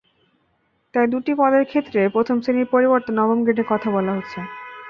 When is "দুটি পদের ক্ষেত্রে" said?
1.07-2.01